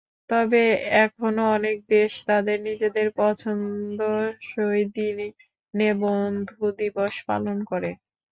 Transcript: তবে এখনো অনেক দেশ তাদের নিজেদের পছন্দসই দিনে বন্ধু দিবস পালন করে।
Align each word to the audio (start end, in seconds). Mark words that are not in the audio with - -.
তবে 0.29 0.63
এখনো 1.01 1.43
অনেক 1.57 1.77
দেশ 1.91 2.11
তাদের 2.27 2.57
নিজেদের 2.67 3.07
পছন্দসই 3.17 4.81
দিনে 4.95 5.27
বন্ধু 6.03 6.61
দিবস 6.79 7.13
পালন 7.27 7.57
করে। 7.71 7.91